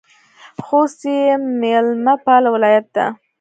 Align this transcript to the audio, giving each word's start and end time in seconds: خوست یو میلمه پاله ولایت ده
خوست 0.65 0.99
یو 1.05 1.39
میلمه 1.61 2.13
پاله 2.23 2.49
ولایت 2.55 2.85
ده 2.95 3.05